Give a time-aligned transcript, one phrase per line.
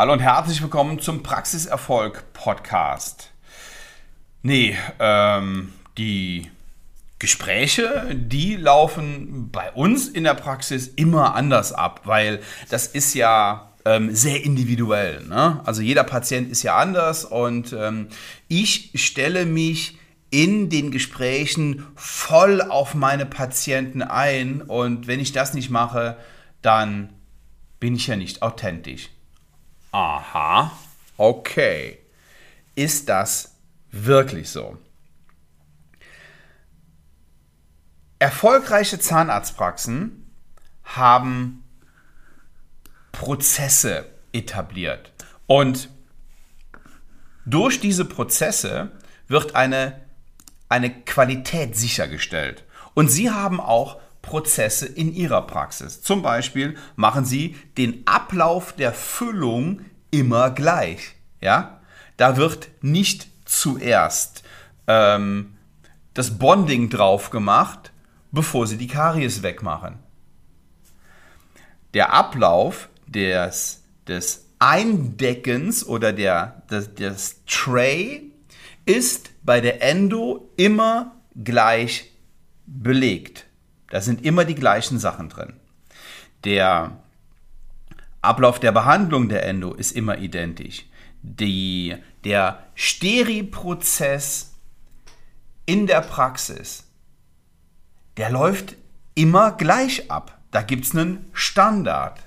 [0.00, 3.32] Hallo und herzlich willkommen zum Praxiserfolg Podcast.
[4.40, 6.50] Nee, ähm, die
[7.18, 12.40] Gespräche, die laufen bei uns in der Praxis immer anders ab, weil
[12.70, 15.22] das ist ja ähm, sehr individuell.
[15.26, 15.60] Ne?
[15.66, 18.08] Also jeder Patient ist ja anders und ähm,
[18.48, 19.98] ich stelle mich
[20.30, 26.16] in den Gesprächen voll auf meine Patienten ein und wenn ich das nicht mache,
[26.62, 27.12] dann
[27.80, 29.10] bin ich ja nicht authentisch.
[29.92, 30.72] Aha,
[31.16, 31.98] okay.
[32.74, 33.56] Ist das
[33.90, 34.78] wirklich so?
[38.18, 40.30] Erfolgreiche Zahnarztpraxen
[40.84, 41.64] haben
[43.12, 45.12] Prozesse etabliert.
[45.46, 45.88] Und
[47.44, 48.92] durch diese Prozesse
[49.26, 50.00] wird eine,
[50.68, 52.64] eine Qualität sichergestellt.
[52.94, 56.02] Und sie haben auch Prozesse in ihrer Praxis.
[56.02, 59.80] Zum Beispiel machen sie den Ablauf der Füllung
[60.10, 61.14] immer gleich.
[61.40, 61.80] Ja?
[62.16, 64.42] Da wird nicht zuerst
[64.86, 65.56] ähm,
[66.14, 67.92] das Bonding drauf gemacht,
[68.30, 69.98] bevor sie die Karies wegmachen.
[71.94, 78.32] Der Ablauf des, des Eindeckens oder der, des, des Tray
[78.84, 82.10] ist bei der Endo immer gleich
[82.66, 83.46] belegt.
[83.90, 85.52] Da sind immer die gleichen Sachen drin.
[86.44, 86.98] Der
[88.22, 90.86] Ablauf der Behandlung der Endo ist immer identisch.
[91.22, 94.54] Die, der Steri-Prozess
[95.66, 96.90] in der Praxis
[98.20, 98.76] der läuft
[99.14, 100.38] immer gleich ab.
[100.50, 102.20] Da gibt es einen Standard.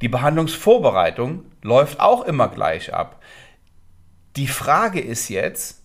[0.00, 3.22] Die Behandlungsvorbereitung läuft auch immer gleich ab.
[4.36, 5.82] Die Frage ist jetzt,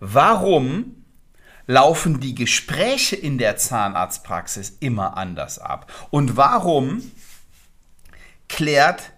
[0.00, 0.97] warum
[1.68, 6.08] laufen die Gespräche in der Zahnarztpraxis immer anders ab?
[6.10, 7.02] Und warum
[8.48, 9.12] klärt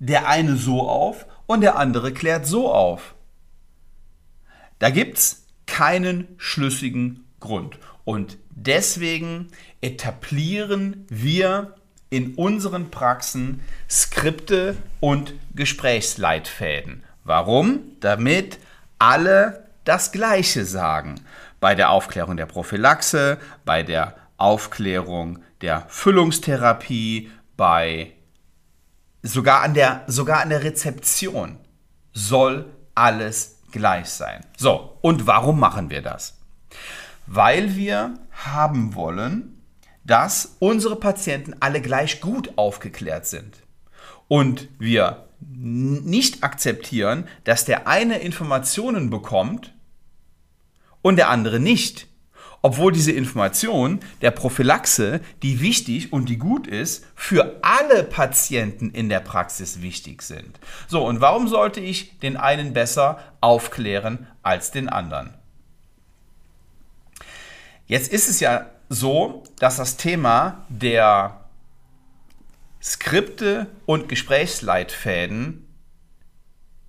[0.00, 3.14] der eine so auf und der andere klärt so auf?
[4.80, 7.78] Da gibt es keinen schlüssigen Grund.
[8.04, 9.48] Und deswegen
[9.80, 11.74] etablieren wir
[12.08, 13.60] in unseren Praxen
[13.90, 17.04] Skripte und Gesprächsleitfäden.
[17.24, 17.80] Warum?
[18.00, 18.58] Damit
[18.98, 21.20] alle das Gleiche sagen.
[21.64, 28.12] Bei der Aufklärung der Prophylaxe, bei der Aufklärung der Füllungstherapie, bei
[29.22, 31.56] sogar an der, sogar an der Rezeption
[32.12, 34.44] soll alles gleich sein.
[34.58, 36.36] So, und warum machen wir das?
[37.26, 39.62] Weil wir haben wollen,
[40.04, 43.62] dass unsere Patienten alle gleich gut aufgeklärt sind.
[44.28, 49.73] Und wir nicht akzeptieren, dass der eine Informationen bekommt
[51.04, 52.08] und der andere nicht
[52.64, 59.10] obwohl diese Information der Prophylaxe, die wichtig und die gut ist, für alle Patienten in
[59.10, 60.58] der Praxis wichtig sind.
[60.88, 65.34] So, und warum sollte ich den einen besser aufklären als den anderen?
[67.86, 71.44] Jetzt ist es ja so, dass das Thema der
[72.82, 75.66] Skripte und Gesprächsleitfäden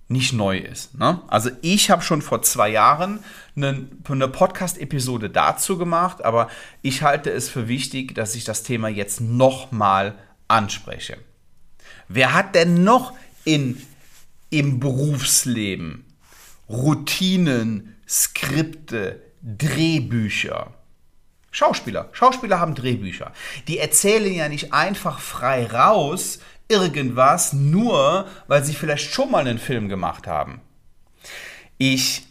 [0.08, 0.98] nicht neu ist.
[0.98, 1.20] Ne?
[1.26, 3.20] Also ich habe schon vor zwei Jahren
[3.56, 6.48] eine, eine Podcast-Episode dazu gemacht, aber
[6.82, 10.14] ich halte es für wichtig, dass ich das Thema jetzt nochmal
[10.48, 11.18] anspreche.
[12.08, 13.82] Wer hat denn noch in,
[14.50, 16.04] im Berufsleben
[16.68, 20.72] Routinen, Skripte, Drehbücher?
[21.50, 22.10] Schauspieler.
[22.12, 23.32] Schauspieler haben Drehbücher.
[23.66, 26.38] Die erzählen ja nicht einfach frei raus,
[26.68, 30.60] irgendwas, nur weil sie vielleicht schon mal einen Film gemacht haben.
[31.78, 32.26] Ich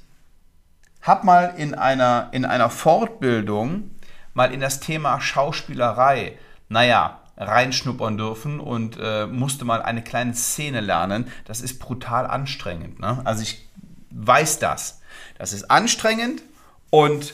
[1.01, 3.91] habe mal in einer, in einer Fortbildung
[4.34, 6.38] mal in das Thema Schauspielerei,
[6.68, 11.31] naja, reinschnuppern dürfen und äh, musste mal eine kleine Szene lernen.
[11.45, 13.00] Das ist brutal anstrengend.
[13.00, 13.22] Ne?
[13.25, 13.68] Also ich
[14.12, 15.01] weiß das.
[15.38, 16.44] Das ist anstrengend
[16.90, 17.34] und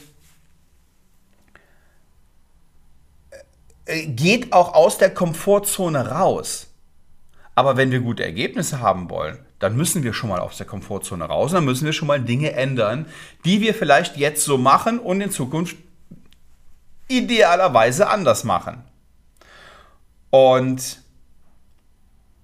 [3.86, 6.71] äh, geht auch aus der Komfortzone raus.
[7.62, 11.26] Aber wenn wir gute Ergebnisse haben wollen, dann müssen wir schon mal aus der Komfortzone
[11.26, 11.52] raus.
[11.52, 13.06] Dann müssen wir schon mal Dinge ändern,
[13.46, 15.78] die wir vielleicht jetzt so machen und in Zukunft
[17.08, 18.84] idealerweise anders machen.
[20.32, 21.04] Und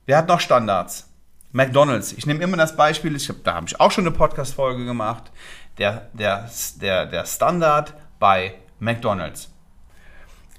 [0.06, 1.10] wer hat noch Standards?
[1.52, 2.12] McDonald's.
[2.12, 5.32] Ich nehme immer das Beispiel, ich hab, da habe ich auch schon eine Podcast-Folge gemacht.
[5.80, 6.48] Der, der,
[6.80, 9.50] der, der Standard bei McDonald's.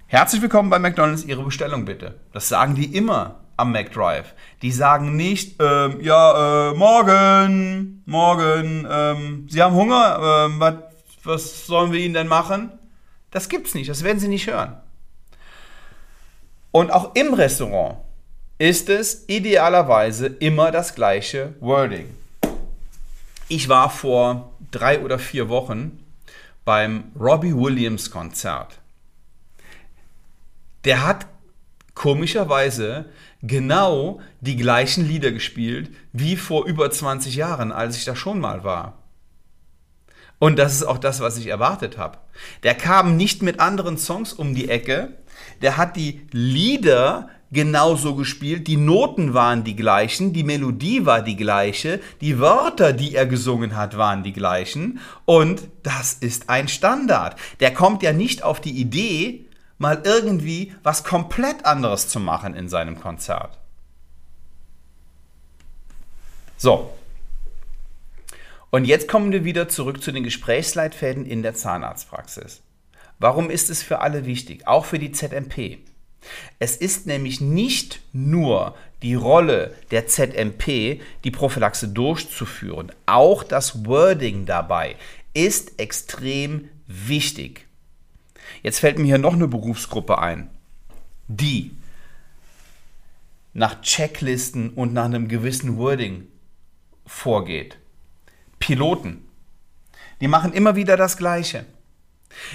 [0.09, 2.19] Herzlich willkommen bei McDonald's, Ihre Bestellung bitte.
[2.33, 4.35] Das sagen die immer am McDrive.
[4.63, 10.75] Die sagen nicht, ähm, ja, äh, morgen, morgen, ähm, Sie haben Hunger, ähm, was,
[11.25, 12.73] was sollen wir Ihnen denn machen?
[13.31, 14.77] Das gibt's nicht, das werden Sie nicht hören.
[16.71, 17.99] Und auch im Restaurant
[18.59, 22.15] ist es idealerweise immer das gleiche Wording.
[23.49, 26.05] Ich war vor drei oder vier Wochen
[26.65, 28.79] beim Robbie Williams Konzert.
[30.85, 31.27] Der hat
[31.95, 33.07] komischerweise
[33.43, 38.65] genau die gleichen Lieder gespielt wie vor über 20 Jahren, als ich da schon mal
[38.65, 38.99] war.
[40.39, 42.19] Und das ist auch das, was ich erwartet habe.
[42.63, 45.15] Der kam nicht mit anderen Songs um die Ecke,
[45.63, 51.37] der hat die Lieder genauso gespielt, die Noten waren die gleichen, die Melodie war die
[51.37, 57.37] gleiche, die Wörter, die er gesungen hat, waren die gleichen und das ist ein Standard.
[57.61, 59.47] Der kommt ja nicht auf die Idee,
[59.79, 63.59] mal irgendwie was komplett anderes zu machen in seinem Konzert.
[66.57, 66.93] So.
[68.71, 72.61] Und jetzt kommen wir wieder zurück zu den Gesprächsleitfäden in der Zahnarztpraxis.
[73.19, 74.67] Warum ist es für alle wichtig?
[74.67, 75.79] Auch für die ZMP.
[76.59, 82.93] Es ist nämlich nicht nur die Rolle der ZMP, die Prophylaxe durchzuführen.
[83.07, 84.97] Auch das Wording dabei
[85.35, 87.68] ist extrem wichtig.
[88.63, 90.51] Jetzt fällt mir hier noch eine Berufsgruppe ein,
[91.29, 91.73] die
[93.53, 96.29] nach Checklisten und nach einem gewissen Wording
[97.07, 97.79] vorgeht.
[98.59, 99.25] Piloten.
[100.21, 101.65] Die machen immer wieder das Gleiche.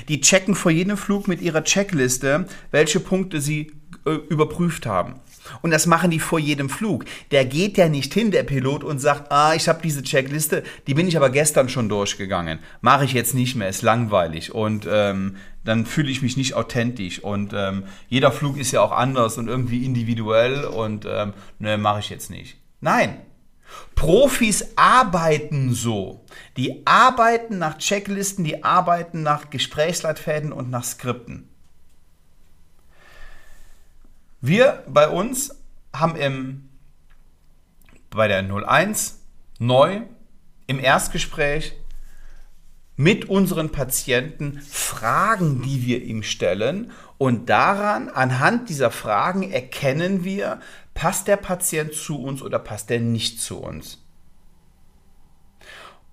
[0.07, 3.71] Die checken vor jedem Flug mit ihrer Checkliste, welche Punkte sie
[4.05, 5.19] äh, überprüft haben.
[5.61, 7.05] Und das machen die vor jedem Flug.
[7.31, 10.93] Der geht ja nicht hin, der Pilot, und sagt, ah, ich habe diese Checkliste, die
[10.93, 12.59] bin ich aber gestern schon durchgegangen.
[12.81, 14.53] Mache ich jetzt nicht mehr, ist langweilig.
[14.53, 17.19] Und ähm, dann fühle ich mich nicht authentisch.
[17.19, 21.99] Und ähm, jeder Flug ist ja auch anders und irgendwie individuell und ähm, ne, mache
[21.99, 22.57] ich jetzt nicht.
[22.81, 23.17] Nein,
[23.95, 26.25] Profis arbeiten so.
[26.57, 31.49] Die arbeiten nach Checklisten, die arbeiten nach Gesprächsleitfäden und nach Skripten.
[34.45, 35.55] Wir bei uns
[35.95, 36.67] haben im,
[38.09, 39.21] bei der 01
[39.57, 40.01] neu
[40.67, 41.77] im Erstgespräch
[42.97, 46.91] mit unseren Patienten Fragen, die wir ihm stellen.
[47.17, 50.59] Und daran, anhand dieser Fragen, erkennen wir,
[50.93, 54.03] passt der Patient zu uns oder passt er nicht zu uns.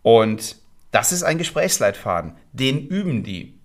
[0.03, 0.55] Und
[0.93, 3.59] das ist ein Gesprächsleitfaden, den üben die.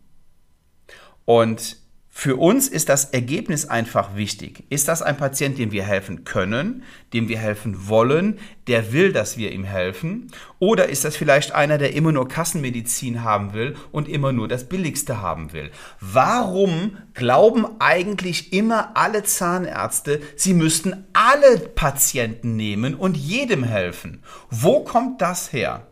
[1.26, 1.85] Und
[2.18, 4.64] für uns ist das Ergebnis einfach wichtig.
[4.70, 9.38] Ist das ein Patient, dem wir helfen können, dem wir helfen wollen, der will, dass
[9.38, 10.32] wir ihm helfen?
[10.58, 14.70] Oder ist das vielleicht einer, der immer nur Kassenmedizin haben will und immer nur das
[14.70, 15.72] Billigste haben will?
[16.00, 24.24] Warum glauben eigentlich immer alle Zahnärzte, sie müssten alle Patienten nehmen und jedem helfen?
[24.50, 25.86] Wo kommt das her?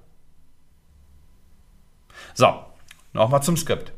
[2.33, 2.63] So,
[3.11, 3.92] nochmal zum Skript.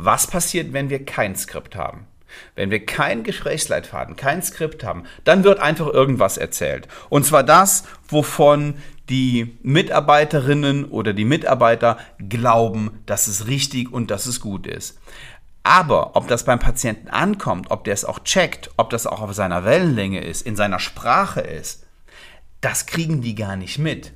[0.00, 2.06] Was passiert, wenn wir kein Skript haben?
[2.54, 6.86] Wenn wir kein Gesprächsleitfaden, kein Skript haben, dann wird einfach irgendwas erzählt.
[7.08, 8.74] Und zwar das, wovon
[9.08, 11.98] die Mitarbeiterinnen oder die Mitarbeiter
[12.28, 15.00] glauben, dass es richtig und dass es gut ist.
[15.64, 19.34] Aber ob das beim Patienten ankommt, ob der es auch checkt, ob das auch auf
[19.34, 21.88] seiner Wellenlänge ist, in seiner Sprache ist,
[22.60, 24.12] das kriegen die gar nicht mit.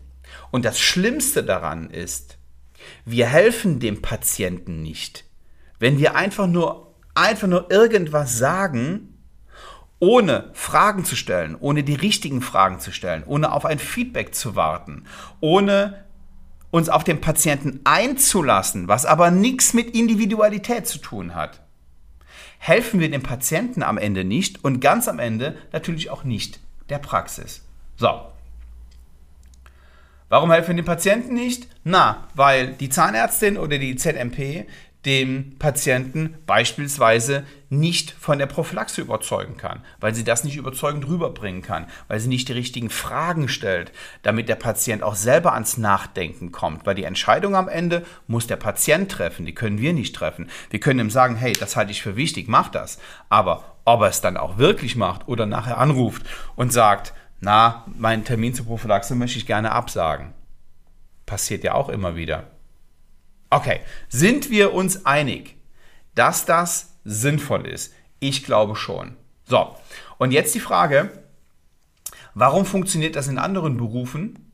[0.52, 2.38] Und das Schlimmste daran ist,
[3.04, 5.24] wir helfen dem Patienten nicht.
[5.82, 9.18] Wenn wir einfach nur, einfach nur irgendwas sagen,
[9.98, 14.54] ohne Fragen zu stellen, ohne die richtigen Fragen zu stellen, ohne auf ein Feedback zu
[14.54, 15.06] warten,
[15.40, 16.04] ohne
[16.70, 21.62] uns auf den Patienten einzulassen, was aber nichts mit Individualität zu tun hat,
[22.58, 27.00] helfen wir dem Patienten am Ende nicht und ganz am Ende natürlich auch nicht der
[27.00, 27.64] Praxis.
[27.96, 28.20] So.
[30.28, 31.66] Warum helfen wir dem Patienten nicht?
[31.82, 34.68] Na, weil die Zahnärztin oder die ZMP
[35.04, 41.62] dem Patienten beispielsweise nicht von der Prophylaxe überzeugen kann, weil sie das nicht überzeugend rüberbringen
[41.62, 43.92] kann, weil sie nicht die richtigen Fragen stellt,
[44.22, 48.56] damit der Patient auch selber ans Nachdenken kommt, weil die Entscheidung am Ende muss der
[48.56, 50.48] Patient treffen, die können wir nicht treffen.
[50.70, 54.08] Wir können ihm sagen, hey, das halte ich für wichtig, mach das, aber ob er
[54.08, 56.22] es dann auch wirklich macht oder nachher anruft
[56.54, 60.32] und sagt, na, meinen Termin zur Prophylaxe möchte ich gerne absagen.
[61.26, 62.44] Passiert ja auch immer wieder.
[63.52, 65.58] Okay, sind wir uns einig,
[66.14, 67.92] dass das sinnvoll ist?
[68.18, 69.14] Ich glaube schon.
[69.44, 69.76] So,
[70.16, 71.22] und jetzt die Frage,
[72.32, 74.50] warum funktioniert das in anderen Berufen,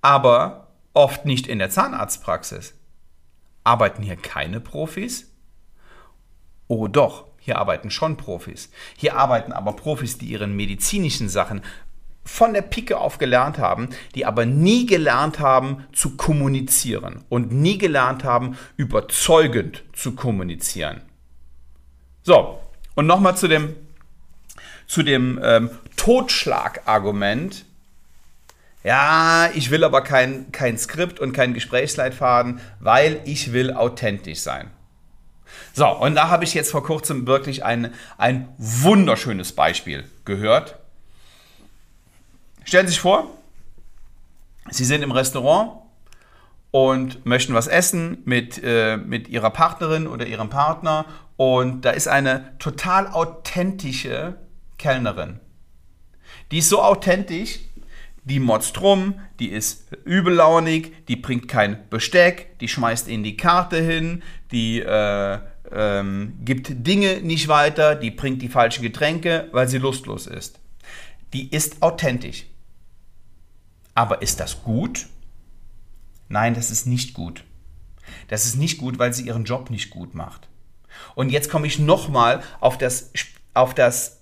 [0.00, 2.74] aber oft nicht in der Zahnarztpraxis?
[3.64, 5.32] Arbeiten hier keine Profis?
[6.68, 8.70] Oh doch, hier arbeiten schon Profis.
[8.96, 11.62] Hier arbeiten aber Profis, die ihren medizinischen Sachen
[12.32, 17.76] von der Pike auf gelernt haben, die aber nie gelernt haben zu kommunizieren und nie
[17.76, 21.02] gelernt haben, überzeugend zu kommunizieren.
[22.22, 22.58] So,
[22.94, 23.76] und nochmal zu dem
[24.86, 27.64] zu dem ähm, Totschlagargument,
[28.82, 34.70] ja, ich will aber kein, kein Skript und kein Gesprächsleitfaden, weil ich will authentisch sein.
[35.74, 40.81] So, und da habe ich jetzt vor kurzem wirklich ein, ein wunderschönes Beispiel gehört.
[42.64, 43.28] Stellen Sie sich vor,
[44.70, 45.72] Sie sind im Restaurant
[46.70, 51.04] und möchten was essen mit, äh, mit Ihrer Partnerin oder Ihrem Partner
[51.36, 54.36] und da ist eine total authentische
[54.78, 55.40] Kellnerin.
[56.50, 57.60] Die ist so authentisch,
[58.24, 63.80] die motzt rum, die ist übellaunig, die bringt kein Besteck, die schmeißt ihnen die Karte
[63.80, 65.38] hin, die äh,
[65.72, 70.60] ähm, gibt Dinge nicht weiter, die bringt die falschen Getränke, weil sie lustlos ist.
[71.32, 72.46] Die ist authentisch.
[73.94, 75.06] Aber ist das gut?
[76.28, 77.44] Nein, das ist nicht gut.
[78.28, 80.48] Das ist nicht gut, weil sie ihren Job nicht gut macht.
[81.14, 83.12] Und jetzt komme ich nochmal auf das,
[83.54, 84.20] auf das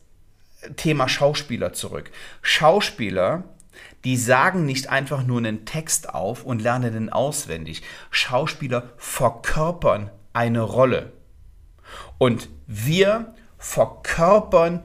[0.77, 2.11] Thema Schauspieler zurück.
[2.43, 3.45] Schauspieler
[4.05, 7.83] die sagen nicht einfach nur einen Text auf und lernen den auswendig.
[8.11, 11.12] Schauspieler verkörpern eine Rolle.
[12.19, 14.83] Und wir verkörpern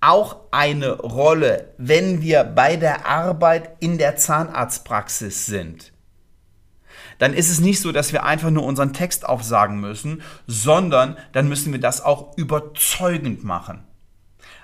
[0.00, 5.92] auch eine Rolle, wenn wir bei der Arbeit in der Zahnarztpraxis sind.
[7.18, 11.48] Dann ist es nicht so, dass wir einfach nur unseren Text aufsagen müssen, sondern dann
[11.48, 13.84] müssen wir das auch überzeugend machen.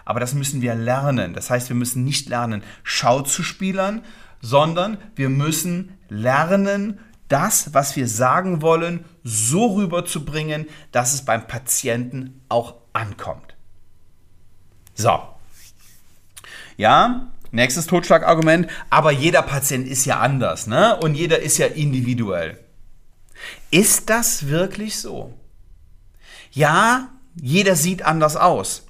[0.05, 1.33] Aber das müssen wir lernen.
[1.33, 4.03] Das heißt, wir müssen nicht lernen, Schau zu spielen,
[4.41, 12.43] sondern wir müssen lernen, das, was wir sagen wollen, so rüberzubringen, dass es beim Patienten
[12.49, 13.52] auch ankommt.
[14.95, 15.21] So.
[16.77, 18.69] Ja, nächstes Totschlagargument.
[18.91, 20.99] Aber jeder Patient ist ja anders, ne?
[21.01, 22.59] Und jeder ist ja individuell.
[23.71, 25.33] Ist das wirklich so?
[26.51, 28.87] Ja, jeder sieht anders aus.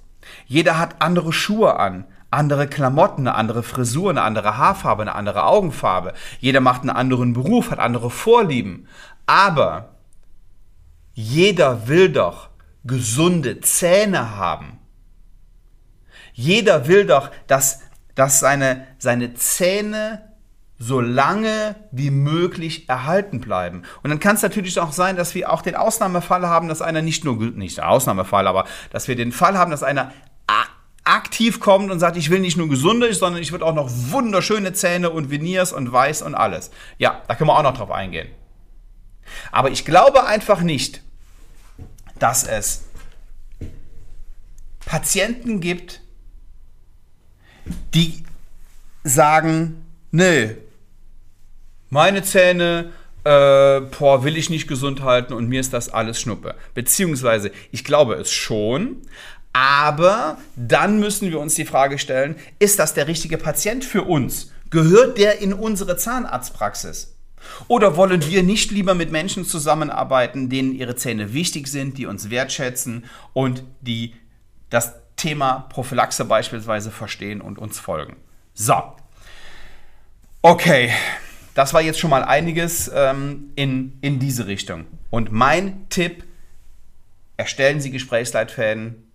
[0.46, 5.44] Jeder hat andere Schuhe an, andere Klamotten, eine andere Frisur, eine andere Haarfarbe, eine andere
[5.44, 6.14] Augenfarbe.
[6.40, 8.88] Jeder macht einen anderen Beruf, hat andere Vorlieben.
[9.26, 9.90] Aber
[11.14, 12.48] jeder will doch
[12.84, 14.78] gesunde Zähne haben.
[16.32, 17.80] Jeder will doch, dass,
[18.14, 20.22] dass seine, seine Zähne
[20.78, 23.82] so lange wie möglich erhalten bleiben.
[24.02, 27.02] Und dann kann es natürlich auch sein, dass wir auch den Ausnahmefall haben, dass einer
[27.02, 30.12] nicht nur, nicht der Ausnahmefall, aber dass wir den Fall haben, dass einer
[31.04, 34.72] aktiv kommt und sagt, ich will nicht nur gesunde, sondern ich will auch noch wunderschöne
[34.72, 36.70] Zähne und Veneers und Weiß und alles.
[36.98, 38.28] Ja, da können wir auch noch drauf eingehen.
[39.50, 41.02] Aber ich glaube einfach nicht,
[42.18, 42.84] dass es
[44.86, 46.00] Patienten gibt,
[47.94, 48.24] die
[49.04, 50.50] sagen, nö,
[51.90, 52.90] meine Zähne,
[53.24, 56.54] äh, boah, will ich nicht gesund halten und mir ist das alles Schnuppe.
[56.74, 59.02] Beziehungsweise, ich glaube es schon,
[59.52, 64.50] aber dann müssen wir uns die Frage stellen, ist das der richtige Patient für uns?
[64.70, 67.14] Gehört der in unsere Zahnarztpraxis?
[67.68, 72.30] Oder wollen wir nicht lieber mit Menschen zusammenarbeiten, denen ihre Zähne wichtig sind, die uns
[72.30, 73.04] wertschätzen
[73.34, 74.14] und die
[74.70, 78.16] das Thema Prophylaxe beispielsweise verstehen und uns folgen?
[78.54, 78.74] So.
[80.42, 80.92] Okay,
[81.54, 84.86] das war jetzt schon mal einiges ähm, in, in diese Richtung.
[85.10, 86.24] Und mein Tipp,
[87.36, 89.08] erstellen Sie Gesprächsleitfäden,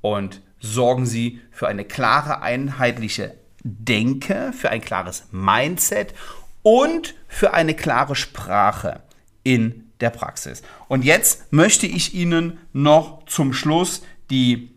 [0.00, 3.34] und sorgen Sie für eine klare, einheitliche
[3.64, 6.14] Denke, für ein klares Mindset
[6.62, 9.00] und für eine klare Sprache
[9.44, 10.62] in der Praxis.
[10.88, 14.72] Und jetzt möchte ich Ihnen noch zum Schluss die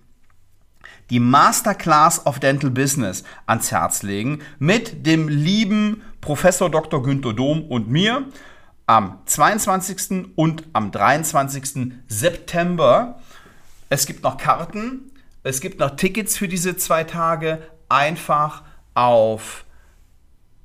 [1.10, 7.04] die Masterclass of Dental Business ans Herz legen mit dem lieben Professor Dr.
[7.04, 8.26] Günther Dom und mir
[8.88, 10.32] am 22.
[10.36, 11.94] und am 23.
[12.08, 13.20] September.
[13.90, 15.12] Es gibt noch Karten
[15.46, 17.62] es gibt noch Tickets für diese zwei Tage.
[17.88, 18.64] Einfach
[18.96, 19.64] auf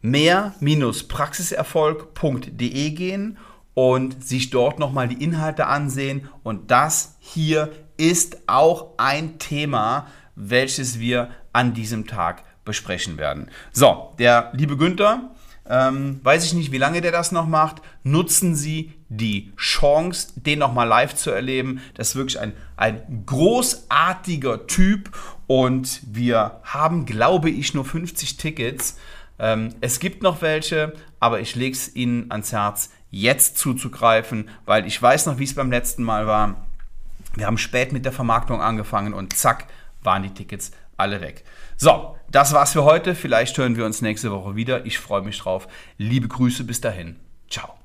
[0.00, 3.36] mehr-praxiserfolg.de gehen
[3.74, 6.30] und sich dort nochmal die Inhalte ansehen.
[6.42, 10.06] Und das hier ist auch ein Thema,
[10.48, 13.50] welches wir an diesem Tag besprechen werden.
[13.72, 15.30] So, der liebe Günther
[15.68, 17.80] ähm, weiß ich nicht, wie lange der das noch macht.
[18.02, 21.80] Nutzen Sie die Chance, den nochmal live zu erleben.
[21.94, 25.10] Das ist wirklich ein, ein großartiger Typ
[25.46, 28.98] und wir haben, glaube ich, nur 50 Tickets.
[29.38, 34.86] Ähm, es gibt noch welche, aber ich lege es Ihnen ans Herz, jetzt zuzugreifen, weil
[34.86, 36.66] ich weiß noch, wie es beim letzten Mal war.
[37.36, 39.66] Wir haben spät mit der Vermarktung angefangen und zack,
[40.02, 41.44] waren die Tickets alle weg.
[41.76, 43.14] So, das war's für heute.
[43.14, 44.86] Vielleicht hören wir uns nächste Woche wieder.
[44.86, 45.66] Ich freue mich drauf.
[45.96, 47.16] Liebe Grüße bis dahin.
[47.48, 47.79] Ciao.